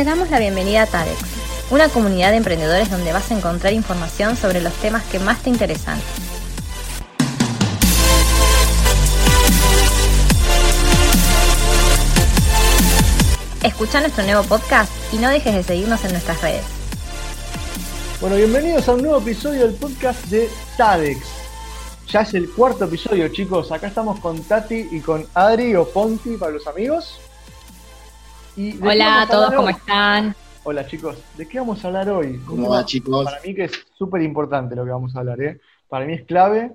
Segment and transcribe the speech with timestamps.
[0.00, 1.18] Te damos la bienvenida a TADEX,
[1.70, 5.50] una comunidad de emprendedores donde vas a encontrar información sobre los temas que más te
[5.50, 6.00] interesan.
[13.62, 16.64] Escucha nuestro nuevo podcast y no dejes de seguirnos en nuestras redes.
[18.22, 20.48] Bueno, bienvenidos a un nuevo episodio del podcast de
[20.78, 21.26] TADEX.
[22.08, 23.70] Ya es el cuarto episodio, chicos.
[23.70, 27.20] Acá estamos con Tati y con Adri o Ponti para los amigos.
[28.56, 30.34] Hola a todos, ¿cómo están?
[30.64, 32.38] Hola chicos, ¿de qué vamos a hablar hoy?
[32.44, 33.24] ¿Cómo chicos?
[33.24, 35.60] Para mí que es súper importante lo que vamos a hablar, ¿eh?
[35.88, 36.72] Para mí es clave,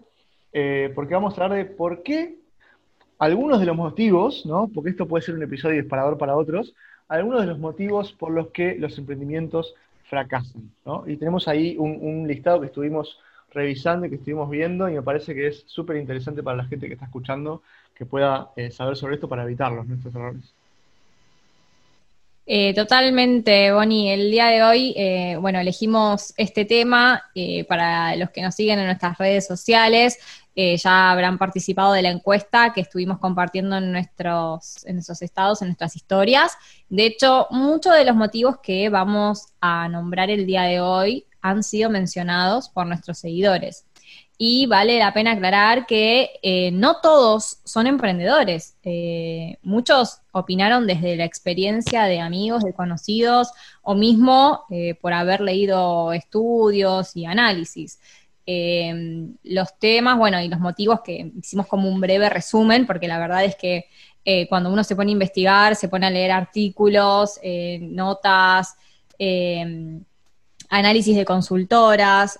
[0.53, 2.37] eh, porque vamos a hablar de por qué
[3.19, 4.69] algunos de los motivos, ¿no?
[4.73, 6.73] Porque esto puede ser un episodio disparador para otros,
[7.09, 9.75] algunos de los motivos por los que los emprendimientos
[10.09, 11.03] fracasan, ¿no?
[11.05, 13.19] Y tenemos ahí un, listado que estuvimos
[13.51, 16.87] revisando y que estuvimos viendo y me parece que es súper interesante para la gente
[16.87, 20.54] que está escuchando que pueda eh, saber sobre esto para evitarlos, nuestros errores.
[22.47, 24.13] Eh, totalmente, Bonnie.
[24.13, 28.77] El día de hoy, eh, bueno, elegimos este tema eh, para los que nos siguen
[28.79, 30.17] en nuestras redes sociales.
[30.55, 35.69] ya habrán participado de la encuesta que estuvimos compartiendo en nuestros, en nuestros estados, en
[35.69, 36.53] nuestras historias.
[36.87, 41.61] De hecho, muchos de los motivos que vamos a nombrar el día de hoy han
[41.63, 43.85] sido mencionados por nuestros seguidores.
[44.37, 48.75] Y vale la pena aclarar que eh, no todos son emprendedores.
[48.83, 55.39] Eh, muchos opinaron desde la experiencia de amigos, de conocidos, o mismo eh, por haber
[55.39, 57.99] leído estudios y análisis.
[59.43, 63.43] los temas, bueno, y los motivos que hicimos como un breve resumen, porque la verdad
[63.45, 63.85] es que
[64.49, 67.39] cuando uno se pone a investigar, se pone a leer artículos,
[67.79, 68.75] notas,
[70.69, 72.39] análisis de consultoras,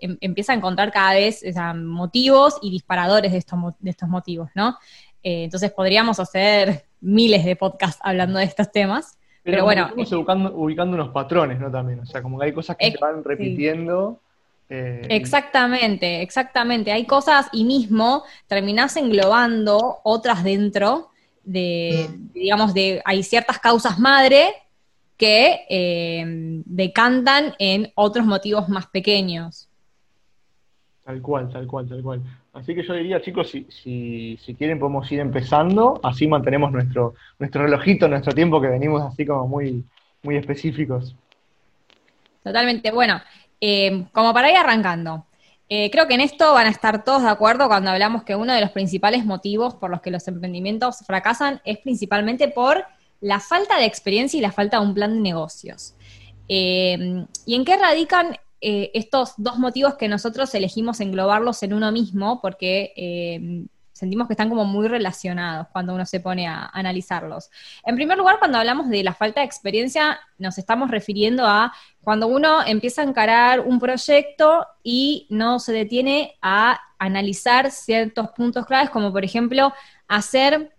[0.00, 4.78] em, empieza a encontrar cada vez motivos y disparadores de estos, de estos motivos, ¿no?
[5.22, 9.18] Eh, entonces podríamos hacer miles de podcasts hablando de estos temas.
[9.42, 9.86] Pero, bueno.
[9.86, 11.70] Estamos ubicando, ubicando, unos patrones, ¿no?
[11.70, 14.20] También, o sea, como que hay cosas que se van repitiendo.
[14.68, 16.92] Eh, exactamente, exactamente.
[16.92, 21.10] Hay cosas y mismo terminás englobando otras dentro
[21.42, 24.52] de, digamos, de, hay ciertas causas madre
[25.16, 26.24] que eh,
[26.64, 29.69] decantan en otros motivos más pequeños.
[31.04, 32.22] Tal cual, tal cual, tal cual.
[32.52, 37.62] Así que yo diría, chicos, si, si, quieren podemos ir empezando, así mantenemos nuestro, nuestro
[37.62, 39.84] relojito, nuestro tiempo que venimos así como muy,
[40.22, 41.16] muy específicos.
[42.42, 42.90] Totalmente.
[42.90, 43.20] Bueno,
[43.60, 45.26] eh, como para ir arrancando,
[45.68, 48.52] eh, creo que en esto van a estar todos de acuerdo cuando hablamos que uno
[48.52, 52.84] de los principales motivos por los que los emprendimientos fracasan es principalmente por
[53.20, 55.94] la falta de experiencia y la falta de un plan de negocios.
[56.48, 61.92] Eh, ¿Y en qué radican eh, estos dos motivos que nosotros elegimos englobarlos en uno
[61.92, 62.40] mismo?
[62.40, 63.66] Porque eh,
[64.00, 67.50] sentimos que están como muy relacionados cuando uno se pone a analizarlos.
[67.84, 71.72] En primer lugar, cuando hablamos de la falta de experiencia, nos estamos refiriendo a
[72.02, 78.64] cuando uno empieza a encarar un proyecto y no se detiene a analizar ciertos puntos
[78.64, 79.74] claves, como por ejemplo
[80.08, 80.74] hacer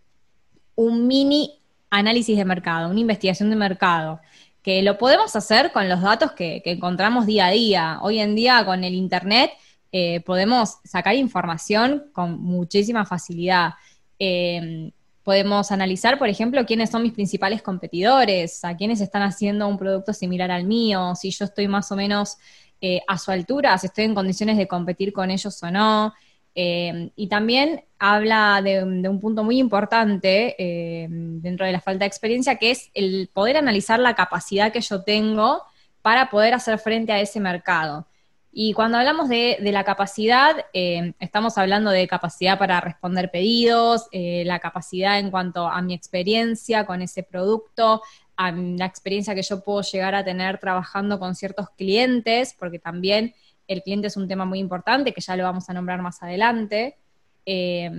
[0.74, 4.20] un mini análisis de mercado, una investigación de mercado,
[4.62, 8.00] que lo podemos hacer con los datos que, encontramos día a día.
[8.02, 9.52] Hoy en día con el Internet
[9.92, 13.74] eh, podemos sacar información con muchísima facilidad.
[14.20, 14.92] Em,
[15.24, 20.14] podemos analizar, por ejemplo, quiénes son mis principales competidores, a quiénes están haciendo un producto
[20.14, 22.38] similar al mío, si yo estoy más o menos
[22.80, 26.14] eh, a su altura, si estoy en condiciones de competir con ellos o no.
[26.54, 32.08] Eh, y también habla de, un punto muy importante eh, dentro de la falta de
[32.08, 35.64] experiencia, que es el poder analizar la capacidad que yo tengo
[36.02, 38.08] para poder hacer frente a ese mercado.
[38.54, 44.60] Y cuando hablamos de, la capacidad, eh, estamos hablando de capacidad para responder pedidos, la
[44.60, 48.02] capacidad en cuanto a mi experiencia con ese producto,
[48.36, 53.36] a la experiencia que yo puedo llegar a tener trabajando con ciertos clientes, porque también
[53.72, 56.98] el cliente es un tema muy importante, que ya lo vamos a nombrar más adelante.
[57.46, 57.90] Eh,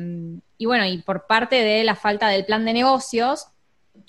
[0.59, 3.49] y bueno, y por parte de la falta del plan de negocios,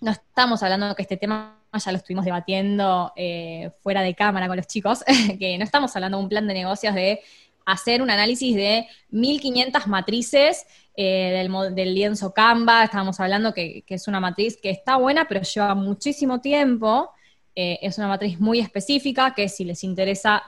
[0.01, 4.57] no estamos hablando que este tema ya lo estuvimos debatiendo eh, fuera de cámara con
[4.57, 5.03] los chicos,
[5.39, 7.21] que no estamos hablando de un plan de negocios de
[7.65, 14.19] hacer un análisis de 1500 matrices eh, del, lienzo Canva, estábamos hablando que, es una
[14.19, 17.09] matriz que está buena, pero lleva muchísimo tiempo,
[17.55, 20.43] es una matriz muy específica que si les interesa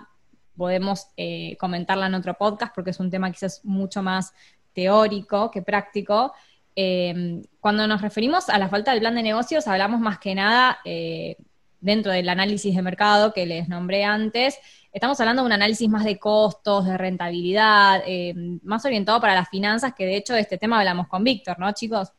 [0.56, 4.34] podemos eh, comentarla en otro podcast porque es un tema quizás mucho más
[4.74, 6.34] teórico que práctico.
[6.76, 10.80] Em, cuando nos referimos a la falta del plan de negocios, hablamos más que nada
[10.84, 11.38] eh,
[11.80, 14.60] dentro del análisis de mercado que les nombré antes,
[14.92, 19.50] estamos hablando de un análisis más de costos, de rentabilidad, em, más orientado para las
[19.50, 22.12] finanzas, que de hecho de este tema hablamos con Víctor, ¿no, chicos?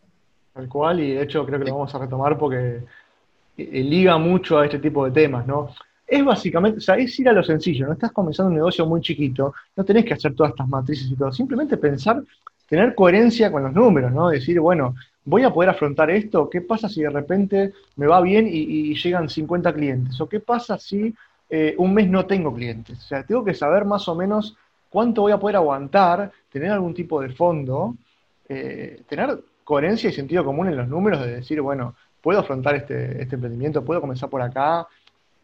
[0.53, 2.85] Tal cual, y de hecho creo que lo vamos a retomar porque
[3.59, 5.71] eh, liga mucho a este tipo de temas, ¿no?
[6.07, 9.01] Es básicamente, o sea, es ir a lo sencillo, no estás comenzando un negocio muy
[9.01, 12.23] chiquito, no tenés que hacer todas estas matrices y todo, simplemente pensar,
[12.69, 14.29] tener coherencia con los números, ¿no?
[14.29, 14.95] Decir, bueno,
[15.25, 19.29] voy a poder afrontar esto, ¿qué pasa si de repente me va bien y, llegan
[19.29, 20.21] 50 clientes?
[20.21, 21.15] ¿O qué pasa si
[21.51, 22.99] eh, un mes no tengo clientes?
[22.99, 24.57] O sea, tengo que saber más o menos
[24.89, 27.97] cuánto voy a poder aguantar, tener algún tipo de fondo,
[28.49, 33.21] eh, tener coherencia y sentido común en los números de decir, bueno, puedo afrontar este,
[33.21, 34.87] este emprendimiento, puedo comenzar por acá,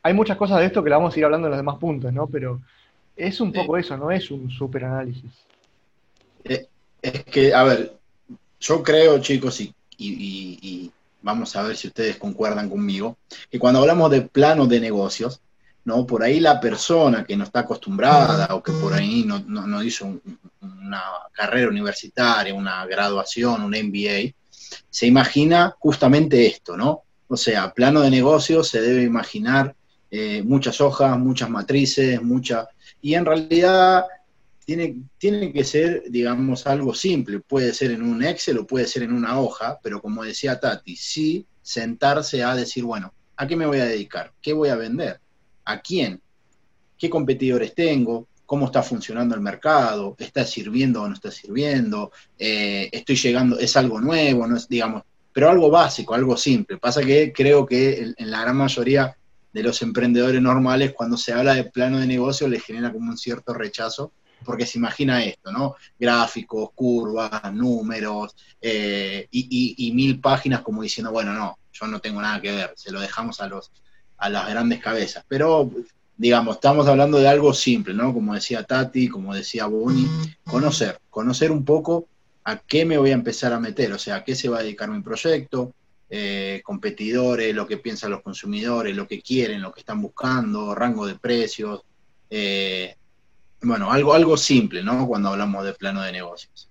[0.02, 2.12] hay muchas cosas de esto que la vamos a ir hablando en los demás puntos,
[2.12, 2.26] ¿no?
[2.26, 2.60] Pero
[3.16, 5.30] es un poco eso, no es un super análisis.
[6.44, 6.66] Eh,
[7.00, 7.94] es que, a ver,
[8.60, 9.60] yo creo, chicos,
[9.98, 10.90] y,
[11.20, 13.16] vamos a ver si ustedes concuerdan conmigo,
[13.48, 15.40] que cuando hablamos de planos de negocios,
[15.84, 16.04] ¿no?
[16.04, 20.20] Por ahí la persona que no está acostumbrada o que por ahí no, no hizo
[20.60, 21.02] una
[21.32, 24.32] carrera universitaria, una graduación, un MBA,
[24.90, 27.02] se imagina justamente esto, ¿no?
[27.28, 29.74] O sea, plano de negocios se debe imaginar
[30.14, 32.68] eh, muchas hojas, muchas matrices, mucha...
[33.00, 34.04] Y en realidad
[34.66, 37.40] tiene, que ser, digamos, algo simple.
[37.40, 40.96] Puede ser en un Excel o puede ser en una hoja, pero como decía Tati,
[40.96, 44.34] sí sentarse a decir, bueno, ¿a qué me voy a dedicar?
[44.42, 45.18] ¿Qué voy a vender?
[45.64, 46.20] ¿A quién?
[46.98, 48.28] ¿Qué competidores tengo?
[48.44, 50.14] ¿Cómo está funcionando el mercado?
[50.18, 52.12] ¿Está sirviendo o no está sirviendo?
[52.38, 53.58] Eh, ¿Estoy llegando?
[53.58, 54.46] ¿Es algo nuevo?
[54.46, 56.76] ¿No es, digamos, pero algo básico, algo simple.
[56.76, 59.16] Pasa que creo que en la gran mayoría
[59.52, 63.18] de los emprendedores normales, cuando se habla de plano de negocio, les genera como un
[63.18, 64.12] cierto rechazo,
[64.44, 65.76] porque se imagina esto, ¿no?
[65.98, 72.40] Gráficos, curvas, números, eh, y, mil páginas como diciendo, bueno, no, yo no tengo nada
[72.40, 73.70] que ver, se lo dejamos a, los,
[74.18, 75.24] a las grandes cabezas.
[75.28, 75.70] Pero,
[76.16, 78.12] digamos, estamos hablando de algo simple, ¿no?
[78.12, 80.08] Como decía Tati, como decía Bonnie,
[80.44, 82.08] conocer, conocer un poco
[82.44, 84.62] a qué me voy a empezar a meter, o sea, a qué se va a
[84.62, 85.72] dedicar mi proyecto,
[86.14, 91.06] eh, competidores, lo que piensan los consumidores, lo que quieren, lo que están buscando, rango
[91.06, 91.80] de precios.
[92.28, 92.94] Eh,
[93.62, 95.06] bueno, algo, algo simple, ¿no?
[95.06, 96.68] Cuando hablamos de plano de negocios.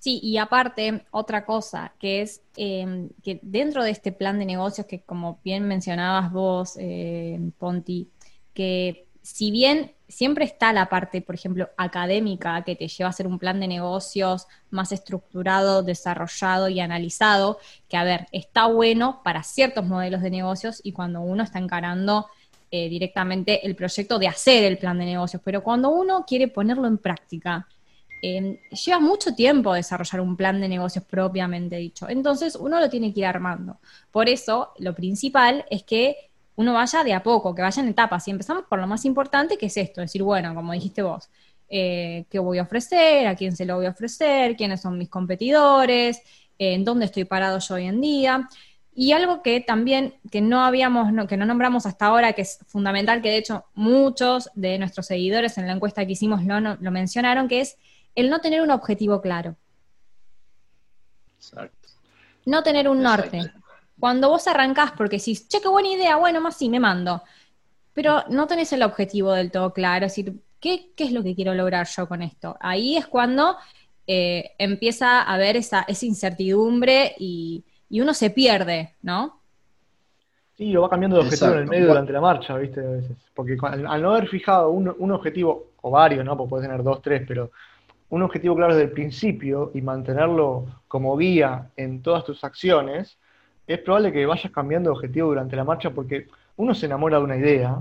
[0.00, 4.88] Sí, y aparte, otra cosa, que es em, que dentro de este plan de negocios,
[4.88, 8.10] que como bien mencionabas vos, eh, Ponti,
[8.52, 13.26] que si bien siempre está la parte, por ejemplo, académica que te lleva a hacer
[13.26, 19.42] un plan de negocios más estructurado, desarrollado y analizado, que a ver, está bueno para
[19.42, 22.26] ciertos modelos de negocios y cuando uno está encarando
[22.70, 26.86] eh, directamente el proyecto de hacer el plan de negocios, pero cuando uno quiere ponerlo
[26.86, 27.66] en práctica,
[28.22, 32.08] em, lleva mucho tiempo desarrollar un plan de negocios propiamente dicho.
[32.08, 33.78] Entonces uno lo tiene que ir armando.
[34.10, 38.26] Por eso, lo principal es que uno vaya de a poco, que vaya en etapas.
[38.28, 41.28] Y empezamos por lo más importante, que es esto, decir, bueno, como dijiste vos,
[41.68, 43.26] eh, ¿qué voy a ofrecer?
[43.26, 44.56] ¿A quién se lo voy a ofrecer?
[44.56, 46.18] ¿Quiénes son mis competidores?
[46.58, 48.48] Eh, ¿En dónde estoy parado yo hoy en día?
[48.94, 53.22] Y algo que también, que no habíamos, que no nombramos hasta ahora, que es fundamental,
[53.22, 57.48] que de hecho muchos de nuestros seguidores en la encuesta que hicimos lo, lo mencionaron,
[57.48, 57.78] que es
[58.14, 59.56] el no tener un objetivo claro.
[61.38, 61.88] Exacto.
[62.44, 63.50] No tener un norte.
[64.02, 67.22] Cuando vos arrancás porque decís, che, qué buena idea, bueno, más sí, me mando.
[67.92, 71.54] Pero no tenés el objetivo del todo claro, es decir, ¿qué, es lo que quiero
[71.54, 72.56] lograr yo con esto?
[72.58, 73.56] Ahí es cuando
[74.08, 79.38] eh, empieza a haber esa, esa incertidumbre y, uno se pierde, ¿no?
[80.56, 82.80] Sí, lo va cambiando de objetivo en el medio durante la marcha, ¿viste?
[82.80, 83.16] A veces.
[83.32, 86.36] Porque al, no haber fijado un, un, objetivo, o varios, ¿no?
[86.36, 87.52] Porque puedes tener dos, tres, pero
[88.08, 93.16] un objetivo claro desde el principio y mantenerlo como guía en todas tus acciones,
[93.72, 96.26] es probable que vayas cambiando de objetivo durante la marcha porque
[96.56, 97.80] uno se enamora de una idea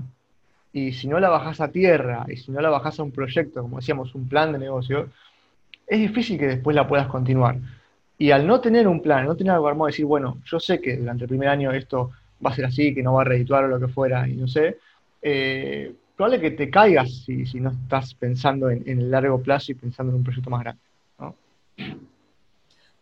[0.74, 3.62] y si no la bajas a tierra y si no la bajas a un proyecto,
[3.62, 5.10] como decíamos, un plan de negocio,
[5.88, 7.58] es difícil que después la puedas continuar.
[8.18, 10.96] Y al no tener un plan, no tener algo armado, decir, bueno, yo sé que
[10.98, 12.12] durante el primer año esto
[12.46, 14.48] va a ser así, que no va a redituar o lo que fuera, y no
[14.48, 14.78] sé,
[15.22, 19.72] eh, probable que te caigas si, si no estás pensando en, en, el largo plazo
[19.72, 20.82] y pensando en un proyecto más grande.
[21.20, 21.36] ¿no?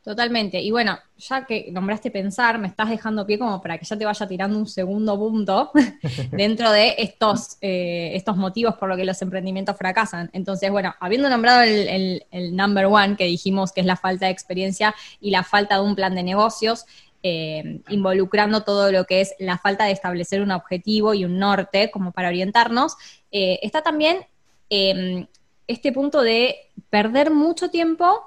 [0.09, 0.59] Totalmente.
[0.59, 4.05] Y bueno, ya que nombraste pensar, me estás dejando pie como para que ya te
[4.05, 5.69] vaya tirando un segundo punto
[6.31, 10.31] dentro de estos, eh, estos motivos por los que los emprendimientos fracasan.
[10.33, 12.23] Entonces, bueno, habiendo nombrado el,
[12.53, 15.93] number one que dijimos que es la falta de experiencia y la falta de un
[15.93, 16.87] plan de negocios,
[17.21, 21.91] eh, involucrando todo lo que es la falta de establecer un objetivo y un norte
[21.91, 22.95] como para orientarnos,
[23.31, 24.25] eh, está también
[24.71, 26.55] este punto de
[26.89, 28.23] perder mucho tiempo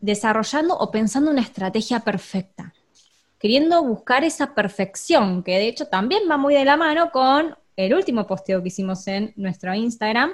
[0.00, 2.72] desarrollando o pensando una estrategia perfecta,
[3.38, 7.94] queriendo buscar esa perfección, que de hecho también va muy de la mano con el
[7.94, 10.32] último posteo que hicimos en nuestro Instagram,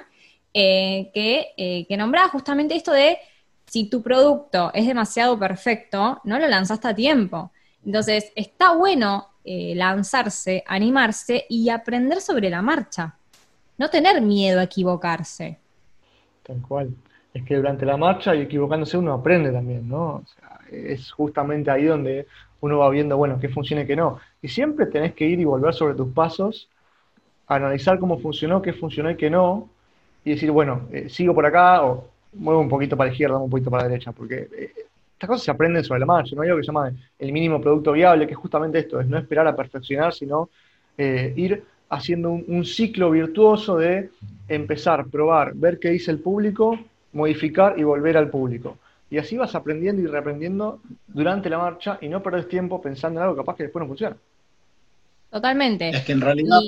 [0.53, 3.17] eh, que, eh, que nombraba justamente esto de
[3.65, 7.51] si tu producto es demasiado perfecto, no lo lanzaste a tiempo.
[7.85, 13.17] Entonces, está bueno eh, lanzarse, animarse y aprender sobre la marcha.
[13.77, 15.59] No tener miedo a equivocarse.
[16.43, 16.95] Tal cual.
[17.35, 20.05] Es que durante la marcha y equivocándose uno aprende también, ¿no?
[20.05, 22.27] O sea, es justamente ahí donde
[22.61, 24.19] uno va viendo, bueno, qué funciona y qué no.
[24.41, 26.69] Y siempre tenés que ir y volver sobre tus pasos,
[27.45, 29.69] analizar cómo funcionó, qué funcionó y qué no,
[30.23, 33.49] y decir, bueno, eh, sigo por acá o muevo un poquito para la izquierda, un
[33.49, 34.71] poquito para la derecha, porque eh,
[35.13, 36.89] estas cosas se aprenden sobre la marcha, no hay algo que se llama
[37.19, 40.49] el mínimo producto viable, que es justamente esto, es no esperar a perfeccionar, sino
[40.97, 44.09] eh, ir haciendo un, ciclo virtuoso de
[44.47, 46.79] empezar, probar, ver qué dice el público,
[47.15, 48.77] modificar y volver al público.
[49.09, 53.23] Y así vas aprendiendo y reaprendiendo durante la marcha y no perder tiempo pensando en
[53.23, 54.15] algo capaz que después no funciona.
[55.31, 55.89] Totalmente.
[55.89, 56.59] Es que en realidad...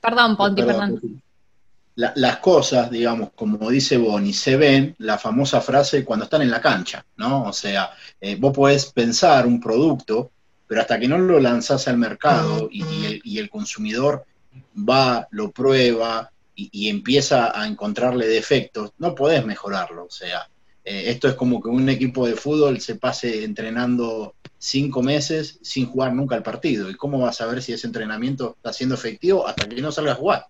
[0.00, 1.00] perdón, Ponti, perdón
[1.96, 6.60] las cosas, digamos, como dice Bonnie, se ven, la famosa frase, cuando están en la
[6.60, 7.44] cancha, ¿no?
[7.44, 10.30] O sea, eh, vos podés pensar un producto,
[10.66, 14.24] pero hasta que no lo lanzás al mercado y, el, consumidor
[14.76, 20.04] va, lo prueba y, empieza a encontrarle defectos, no podés mejorarlo.
[20.04, 20.48] O sea,
[20.84, 25.86] eh, esto es como que un equipo de fútbol se pase entrenando cinco meses sin
[25.86, 26.90] jugar nunca el partido.
[26.90, 30.12] ¿Y cómo vas a ver si ese entrenamiento está siendo efectivo hasta que no salga
[30.12, 30.46] a jugar?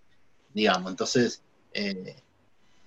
[0.53, 0.91] digamos.
[0.91, 1.41] Entonces,
[1.73, 2.15] eh,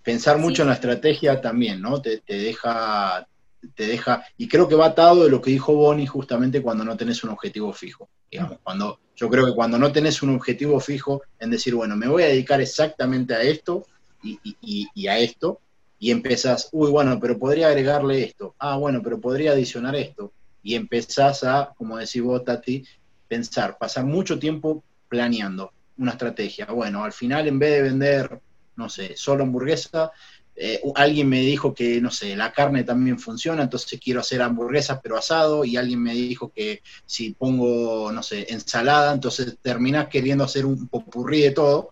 [0.03, 2.01] pensar mucho en la estrategia también, ¿no?
[2.01, 3.27] Te, deja,
[3.75, 6.97] te deja, y creo que va atado de lo que dijo Bonnie justamente cuando no
[6.97, 8.09] tenés un objetivo fijo.
[8.31, 12.09] Digamos, cuando, yo creo que cuando no tenés un objetivo fijo en decir, bueno, me
[12.09, 13.87] voy a dedicar exactamente a esto
[14.23, 15.61] y, a esto,
[15.99, 20.75] y empezás, uy, bueno, pero podría agregarle esto, ah, bueno, pero podría adicionar esto, y
[20.75, 22.85] empezás a, como decís vos, Tati,
[23.29, 26.67] pensar, pasar mucho tiempo planeando una estrategia.
[26.67, 28.41] Bueno, al final en vez de vender,
[28.77, 30.11] no sé, solo hamburguesa,
[30.57, 35.01] eh, alguien me dijo que, no sé, la carne también funciona, entonces quiero hacer hamburguesas
[35.03, 40.45] pero asado, y alguien me dijo que si pongo, no sé, ensalada, entonces terminas queriendo
[40.45, 41.91] hacer un popurrí de todo,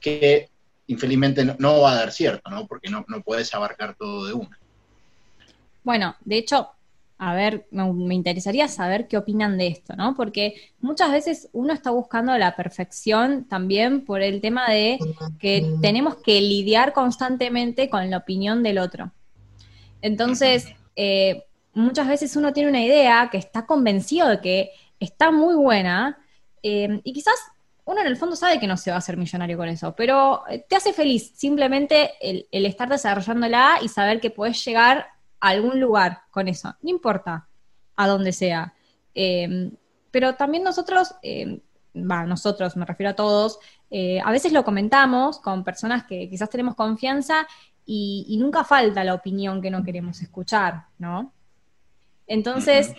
[0.00, 0.50] que
[0.86, 2.66] infelizmente no, va a dar cierto, ¿no?
[2.66, 4.58] Porque no, no puedes abarcar todo de una.
[5.82, 6.70] Bueno, de hecho,
[7.16, 10.14] a ver, me, interesaría saber qué opinan de esto, ¿no?
[10.14, 14.98] Porque muchas veces uno está buscando la perfección también por el tema de
[15.38, 19.12] que tenemos que lidiar constantemente con la opinión del otro.
[20.02, 20.66] Entonces,
[20.96, 26.18] eh, muchas veces uno tiene una idea que está convencido de que está muy buena
[26.62, 27.36] eh, y quizás
[27.84, 30.42] uno en el fondo sabe que no se va a hacer millonario con eso, pero
[30.68, 35.13] te hace feliz simplemente el, el estar desarrollándola y saber que puedes llegar
[35.48, 37.46] algún lugar con eso, no importa
[37.96, 38.74] a dónde sea.
[39.14, 39.70] Eh,
[40.10, 41.60] pero también nosotros, eh,
[41.92, 43.58] nosotros, me refiero a todos,
[43.90, 47.46] eh, a veces lo comentamos con personas que quizás tenemos confianza
[47.84, 51.32] y, nunca falta la opinión que no queremos escuchar, ¿no?
[52.26, 52.94] Entonces,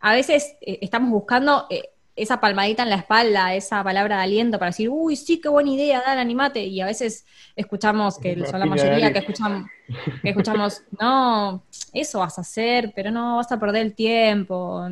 [0.00, 1.68] a veces estamos buscando
[2.16, 5.70] esa palmadita en la espalda, esa palabra de aliento para decir, uy, sí, qué buena
[5.70, 6.64] idea, dale, animate.
[6.64, 9.68] Y a veces escuchamos, que son la mayoría que escuchamos,
[10.22, 14.88] que escuchamos, no, eso vas a hacer, pero no vas a perder el tiempo,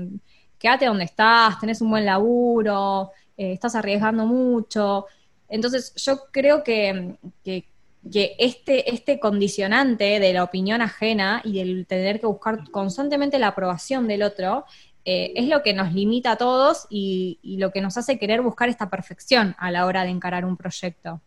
[0.59, 5.07] quédate donde estás, tenés un buen laburo, eh, estás arriesgando mucho.
[5.49, 7.65] Entonces, yo creo que, que,
[8.11, 13.49] que este, este condicionante de la opinión ajena y del tener que buscar constantemente la
[13.49, 14.67] aprobación del otro
[15.05, 18.69] eh, es lo que nos limita a todos y, lo que nos hace querer buscar
[18.69, 21.21] esta perfección a la hora de encarar un proyecto.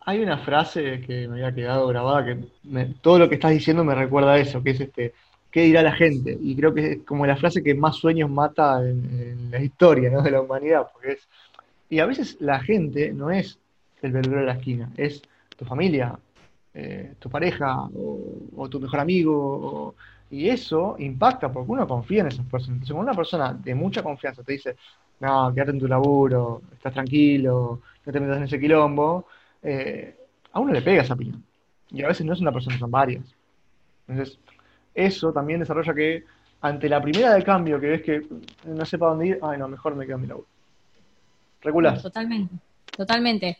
[0.00, 2.38] Hay una frase que me había quedado grabada que
[3.00, 5.12] todo lo que estás diciendo me recuerda a eso, que es este,
[5.50, 6.36] ¿qué dirá la gente?
[6.40, 10.30] Y creo que es como la frase que más sueños mata en, la historia de
[10.30, 11.28] la humanidad, porque es,
[11.88, 13.58] y a veces la gente no es
[14.02, 15.22] el verdadero de la esquina, es
[15.56, 16.18] tu familia,
[16.72, 17.76] eh, tu pareja
[18.56, 19.94] o, tu mejor amigo
[20.30, 22.76] y eso impacta porque uno confía en esas personas.
[22.76, 24.76] Entonces, cuando una persona de mucha confianza te dice,
[25.18, 29.26] no, quédate en tu laburo, estás tranquilo, no te metas en ese quilombo,
[29.62, 30.16] eh,
[30.52, 31.42] a uno le pega esa opinión.
[31.90, 33.24] Y a veces no es una persona, son varias.
[34.06, 34.38] Entonces,
[34.94, 36.24] eso también desarrolla que
[36.60, 38.26] ante la primera de cambio que ves que
[38.66, 40.46] no sepa dónde ir, ay no, mejor me quedo en mi laburo.
[41.62, 42.00] Regular.
[42.00, 42.54] Totalmente,
[42.96, 43.58] totalmente.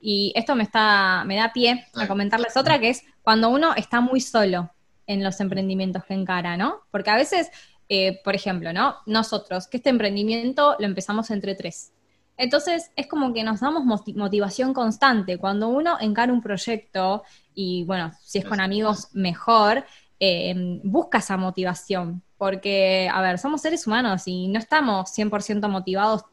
[0.00, 4.00] Y esto me está, me da pie a comentarles otra que es cuando uno está
[4.00, 4.70] muy solo
[5.12, 6.80] en los emprendimientos que encara, ¿no?
[6.90, 7.50] Porque a veces,
[7.88, 8.96] eh, por ejemplo, ¿no?
[9.06, 11.92] Nosotros, que este emprendimiento lo empezamos entre tres.
[12.36, 15.38] Entonces, es como que nos damos motivación constante.
[15.38, 17.22] Cuando uno encara un proyecto,
[17.54, 19.84] y bueno, si es con amigos, mejor,
[20.18, 22.22] eh, busca esa motivación.
[22.38, 26.24] Porque, a ver, somos seres humanos y no estamos 100% motivados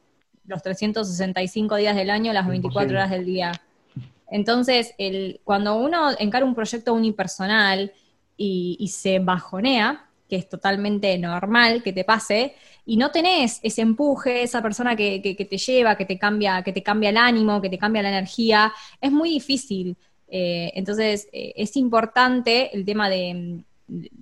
[0.46, 3.52] los 365 días del año, las 24 horas del día.
[4.32, 7.92] Entonces, el, cuando uno encara un proyecto unipersonal,
[8.40, 12.56] y, se bajonea, que es totalmente normal que te pase,
[12.86, 16.82] y no tenés ese empuje, esa persona que, te lleva, que te cambia, que te
[16.82, 19.98] cambia el ánimo, que te cambia la energía, es muy difícil.
[20.28, 23.66] Eh, entonces, eh, es importante el tema de,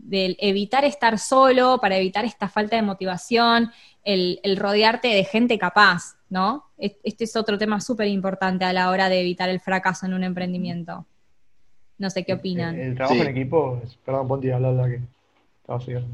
[0.10, 3.72] evitar estar solo, para evitar esta falta de motivación,
[4.04, 6.72] el, rodearte de gente capaz, ¿no?
[6.78, 10.24] Este es otro tema súper importante a la hora de evitar el fracaso en un
[10.24, 11.06] emprendimiento.
[11.98, 12.80] No sé qué opinan.
[12.80, 15.02] El, trabajo en equipo, perdón, Ponti, habla, habla que
[15.62, 16.10] estaba siguiendo.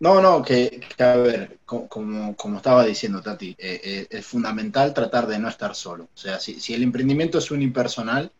[0.00, 5.26] No, no, que, a ver, como, como, estaba diciendo Tati, eh, eh, es fundamental tratar
[5.26, 6.04] de no estar solo.
[6.04, 8.30] O sea, si, si el emprendimiento es unipersonal,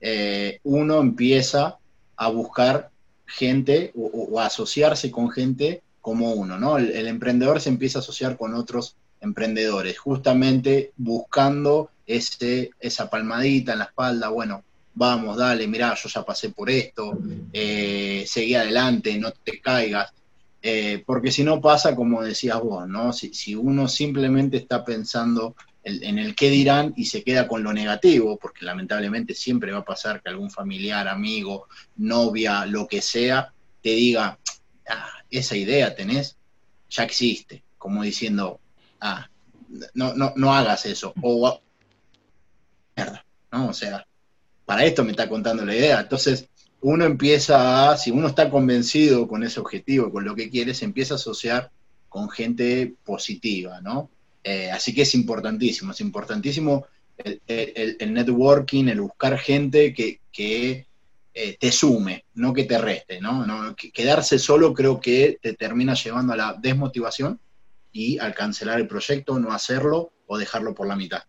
[0.00, 1.78] eh, uno empieza
[2.16, 2.90] a buscar
[3.26, 6.78] gente o, a asociarse con gente como uno, ¿no?
[6.78, 13.80] El, emprendedor se empieza a asociar con otros emprendedores, justamente buscando ese, esa palmadita en
[13.80, 14.62] la espalda, bueno,
[14.98, 17.16] vamos, dale, mirá, yo ya pasé por esto,
[17.52, 20.12] seguí adelante, no te caigas.
[20.60, 23.12] Eh, porque si no pasa como decías vos, ¿no?
[23.12, 28.36] Si, uno simplemente está pensando en, el qué dirán y se queda con lo negativo,
[28.36, 33.52] porque lamentablemente siempre va a pasar que algún familiar, amigo, novia, lo que sea,
[33.82, 34.38] te diga,
[34.90, 36.36] ah, esa idea tenés,
[36.90, 38.60] ya existe, como diciendo,
[39.00, 39.30] ah,
[39.94, 41.60] no, no, no hagas eso, o
[42.96, 43.68] mierda, ¿no?
[43.68, 44.06] O sea,
[44.68, 45.98] para esto me está contando la idea.
[45.98, 46.46] Entonces,
[46.82, 50.84] uno empieza a, si uno está convencido con ese objetivo, con lo que quiere, se
[50.84, 51.70] empieza a asociar
[52.10, 54.10] con gente positiva, ¿no?
[54.44, 56.84] Eh, así que es importantísimo, es importantísimo
[57.16, 60.86] el, networking, el buscar gente que,
[61.32, 63.74] eh, te sume, no que te reste, ¿no?
[63.74, 67.40] quedarse solo creo que te termina llevando a la desmotivación
[67.90, 71.22] y al cancelar el proyecto, no hacerlo o dejarlo por la mitad.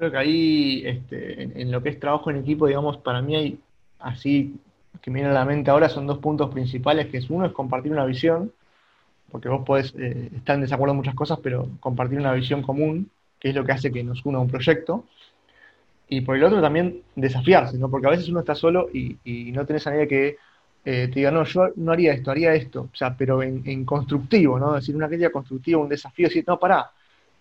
[0.00, 3.60] Creo que ahí, este, en, lo que es trabajo en equipo, digamos, para mí hay
[3.98, 4.58] así
[5.02, 7.52] que me viene a la mente ahora son dos puntos principales, que es uno es
[7.52, 8.50] compartir una visión,
[9.30, 13.10] porque vos podés eh, estar en desacuerdo en muchas cosas, pero compartir una visión común,
[13.38, 15.04] que es lo que hace que nos una un proyecto.
[16.08, 17.90] Y por el otro también desafiarse, ¿no?
[17.90, 19.18] Porque a veces uno está solo y,
[19.52, 20.38] no tenés a nadie que
[20.86, 24.58] eh, te diga, no, yo no haría esto, haría esto, o sea, pero en, constructivo,
[24.58, 24.78] ¿no?
[24.78, 26.90] Es decir, una crítica constructiva, un desafío, decir, no, pará,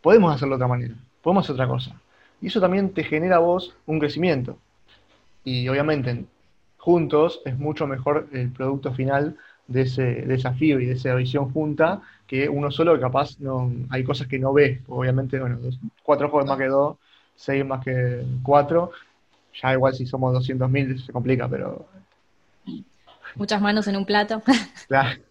[0.02, 1.96] podemos hacerlo de otra manera, podemos hacer otra cosa.
[2.42, 4.58] Y eso también te genera a vos un crecimiento.
[5.44, 6.26] Y obviamente
[6.78, 12.02] juntos es mucho mejor el producto final de ese desafío y de esa visión junta
[12.26, 14.82] que uno solo que capaz no hay cosas que no ve.
[14.88, 15.60] Obviamente, bueno,
[16.04, 16.98] cuatro ojos más que dos,
[17.36, 18.92] seis más que cuatro.
[19.62, 21.88] Ya igual si somos 200.000 se complica, pero...
[23.36, 24.42] Muchas manos en un plato.
[24.88, 25.22] Claro.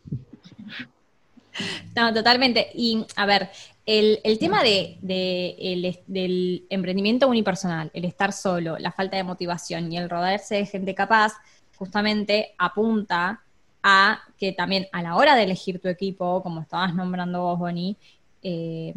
[1.97, 2.69] No, totalmente.
[2.75, 3.51] Y a ver,
[3.87, 10.11] el, tema de, del emprendimiento unipersonal, el estar solo, la falta de motivación y el
[10.11, 11.33] rodearse de gente capaz,
[11.77, 13.41] justamente apunta
[13.83, 17.97] a que también a la hora de elegir tu equipo, como estabas nombrando vos, Bonnie,
[18.43, 18.95] eh,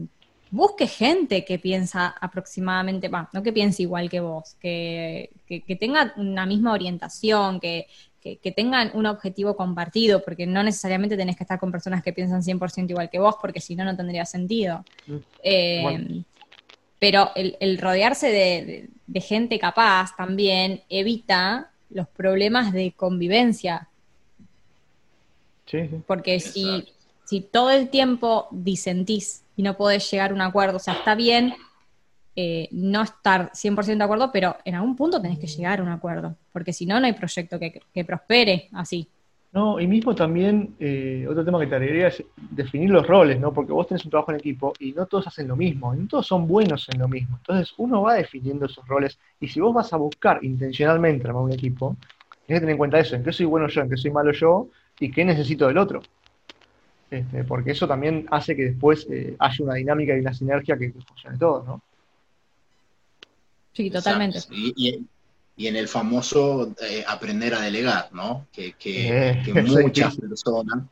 [0.50, 6.14] busque gente que piensa aproximadamente, bueno, no que piense igual que vos, que, que tenga
[6.18, 7.88] una misma orientación, que,
[8.22, 12.44] que, tengan un objetivo compartido, porque no necesariamente tenés que estar con personas que piensan
[12.44, 14.86] 100% igual que vos, porque si no, no tendría sentido.
[15.08, 15.16] Mm.
[15.44, 16.24] Eh,
[17.00, 23.88] pero el, rodearse de, gente capaz también evita los problemas de convivencia.
[26.06, 26.86] Porque si,
[27.26, 31.16] si todo el tiempo disentís y no podés llegar a un acuerdo, o sea, está
[31.16, 31.56] bien
[32.34, 35.90] eh, no estar 100% de acuerdo, pero en algún punto tenés que llegar a un
[35.90, 39.08] acuerdo, porque si no, no hay proyecto que, prospere así.
[39.52, 43.52] No, y mismo también, eh, otro tema que te agregaría es definir los roles, ¿no?
[43.52, 46.26] Porque vos tenés un trabajo en equipo y no todos hacen lo mismo, no todos
[46.26, 47.36] son buenos en lo mismo.
[47.36, 51.52] Entonces, uno va definiendo esos roles, y si vos vas a buscar intencionalmente armar un
[51.52, 51.98] equipo,
[52.46, 54.32] tienes que tener en cuenta eso, en qué soy bueno yo, en qué soy malo
[54.32, 54.70] yo,
[55.02, 56.02] y qué necesito del otro.
[57.10, 60.94] Este, porque eso también hace que después eh, haya una dinámica y una sinergia que,
[60.94, 61.82] que funcione todo, ¿no?
[63.74, 64.40] Sí, totalmente.
[64.52, 65.08] Y,
[65.58, 68.48] en el famoso eh, aprender a delegar, ¿no?
[68.52, 70.86] Que, que, eh, muchas personas,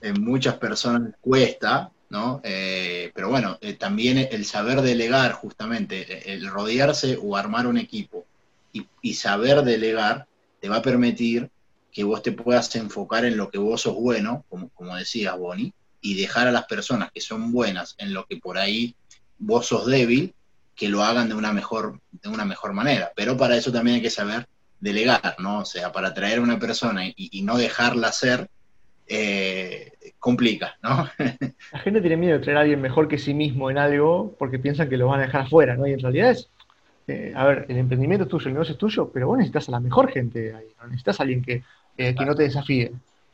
[0.00, 2.40] en muchas personas cuesta, ¿no?
[2.42, 8.26] Eh, pero bueno, también el saber delegar, justamente, el rodearse o armar un equipo
[8.72, 10.26] y, saber delegar
[10.58, 11.48] te va a permitir
[11.92, 15.72] que vos te puedas enfocar en lo que vos sos bueno, como, como decías, Bonnie,
[16.00, 18.96] y dejar a las personas que son buenas en lo que por ahí
[19.38, 20.34] vos sos débil
[20.80, 23.12] que lo hagan de una mejor, de una mejor manera.
[23.14, 24.46] Pero para eso también hay que saber
[24.80, 25.58] delegar, ¿no?
[25.58, 28.48] O sea, para traer a una persona y, no dejarla ser,
[29.06, 31.06] eh, complica, ¿no?
[31.72, 34.58] La gente tiene miedo de traer a alguien mejor que sí mismo en algo porque
[34.58, 35.86] piensan que lo van a dejar afuera, ¿no?
[35.86, 36.48] Y en realidad es,
[37.08, 39.72] eh, a ver, el emprendimiento es tuyo, el negocio es tuyo, pero vos necesitas a
[39.72, 40.86] la mejor gente ahí, ¿no?
[40.86, 41.62] Necesitas a alguien que,
[41.98, 42.90] eh, que no te desafíe.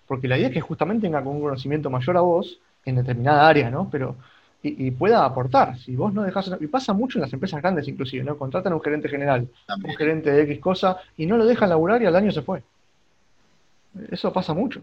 [0.09, 3.71] porque la idea es que justamente tenga un conocimiento mayor a vos en determinada área,
[3.71, 3.89] ¿no?
[3.89, 4.17] Pero,
[4.77, 5.79] y, pueda aportar.
[5.79, 8.37] Si vos no dejás, y pasa mucho en las empresas grandes inclusive, ¿no?
[8.37, 9.49] Contratan a un gerente general,
[9.85, 12.63] un gerente de X cosa, y no lo dejan laburar y al año se fue.
[14.11, 14.83] Eso pasa mucho.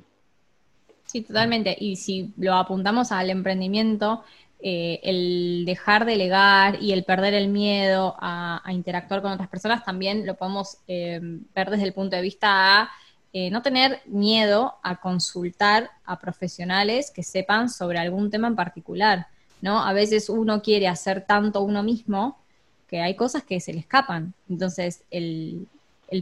[1.05, 1.75] Sí, totalmente.
[1.79, 4.23] Y si lo apuntamos al emprendimiento,
[4.65, 9.83] eh, el dejar de delegar y el perder el miedo a, interactuar con otras personas
[9.83, 11.19] también lo podemos eh,
[11.53, 12.89] ver desde el punto de vista a
[13.33, 19.27] eh, no tener miedo a consultar a profesionales que sepan sobre algún tema en particular,
[19.63, 19.81] ¿no?
[19.81, 22.37] A veces uno quiere hacer tanto uno mismo
[22.89, 24.33] que hay cosas que se le escapan.
[24.49, 25.69] Entonces, el,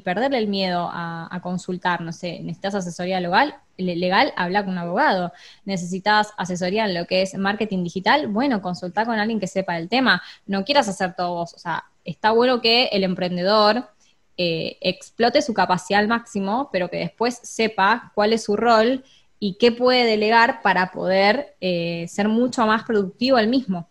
[0.04, 5.34] perderle el miedo a, consultar, no sé, necesitas asesoría legal, legal, habla con un abogado.
[5.66, 9.90] Necesitas asesoría en lo que es marketing digital, bueno, consulta con alguien que sepa el
[9.90, 10.22] tema.
[10.46, 11.56] No quieras hacer todo vos.
[11.56, 13.90] O sea, está bueno que el emprendedor
[14.38, 19.04] eh, explote su capacidad al máximo, pero que después sepa cuál es su rol
[19.42, 23.90] y qué puede delegar para poder eh, ser mucho más productivo el mismo.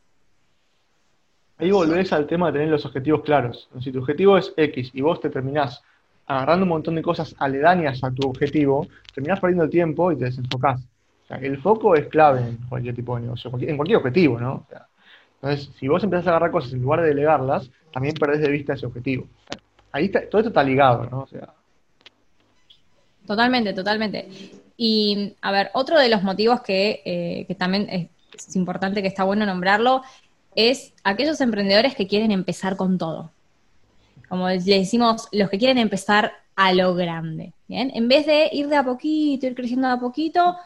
[1.58, 3.68] Ahí volvés al tema de tener los objetivos claros.
[3.82, 5.82] Si tu objetivo es X y vos te terminás
[6.26, 10.24] agarrando un montón de cosas aledañas a tu objetivo, terminás perdiendo el tiempo y te
[10.26, 10.80] desenfocás.
[11.28, 14.66] el foco es clave en cualquier tipo de negocio, en cualquier objetivo, ¿no?
[15.42, 18.74] entonces, si vos empezás a agarrar cosas en lugar de delegarlas, también perdés de vista
[18.74, 19.26] ese objetivo
[19.92, 21.20] ahí está, todo esto está ligado, ¿no?
[21.20, 21.52] O sea.
[23.26, 24.28] Totalmente, totalmente.
[24.82, 29.44] Y, a ver, otro de los motivos que, eh, también es, importante que está bueno
[29.44, 30.00] nombrarlo
[30.54, 33.30] es aquellos emprendedores que quieren empezar con todo.
[34.30, 37.52] Como le decimos, los que quieren empezar a lo grande.
[37.68, 37.92] ¿bien?
[37.94, 40.56] En vez de ir de a poquito, ir creciendo de a poquito,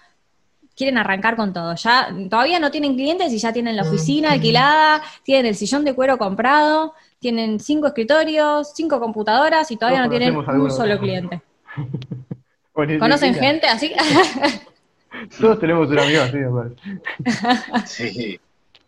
[0.77, 1.75] quieren arrancar con todo.
[1.75, 5.93] Ya todavía no tienen clientes y ya tienen la oficina alquilada, tienen el sillón de
[5.93, 11.43] cuero comprado, tienen cinco escritorios, cinco computadoras y todavía no tienen un solo cliente.
[12.75, 13.93] ¿Conocen gente así?
[15.41, 16.39] Todos tenemos un amigo así,
[17.87, 18.41] Sí.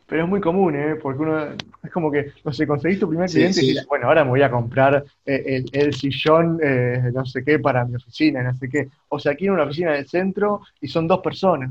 [0.08, 0.94] Pero es muy común, ¿eh?
[1.02, 1.48] Porque uno
[1.82, 4.42] es como que, no sé, conseguís tu primer cliente y dices, bueno, ahora me voy
[4.42, 8.88] a comprar eh, el, sillón, eh, no sé qué, para mi oficina, no sé qué.
[9.08, 11.70] O sea, aquí en una oficina del centro y son dos personas.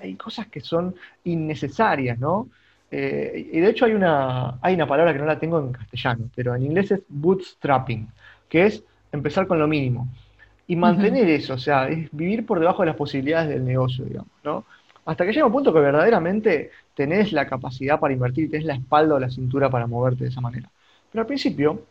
[0.00, 2.48] Hay cosas que son innecesarias, ¿no?
[2.90, 6.28] Eh, y de hecho hay una, hay una palabra que no la tengo en castellano,
[6.34, 8.08] pero en inglés es bootstrapping,
[8.48, 10.08] que es empezar con lo mínimo.
[10.66, 14.32] Y mantener eso, o sea, es vivir por debajo de las posibilidades del negocio, digamos,
[14.42, 14.64] ¿no?
[15.04, 19.14] Hasta que llega un punto que verdaderamente tenés la capacidad para invertir, tenés la espalda
[19.14, 20.68] o la cintura para moverte de esa manera.
[21.12, 21.84] Pero al principio,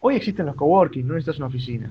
[0.00, 1.90] hoy existen los coworking, no necesitas una oficina.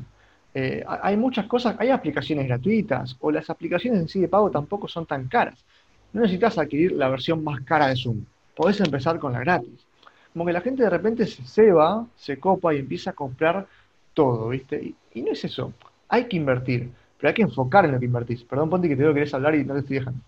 [0.54, 4.88] Eh, hay muchas cosas, hay aplicaciones gratuitas, o las aplicaciones en sí de pago tampoco
[4.88, 5.66] son tan caras.
[6.14, 8.24] No necesitas adquirir la versión más cara de Zoom
[8.60, 9.88] podés empezar con la gratis.
[10.34, 13.66] Como que la gente de repente se ceba, se copa y empieza a comprar
[14.14, 14.94] todo, ¿viste?
[15.14, 15.72] Y, no es eso.
[16.10, 18.44] Hay que invertir, pero hay que enfocar en lo que invertís.
[18.44, 20.22] Perdón, Ponti, que te digo que querés hablar y no te estoy dejando.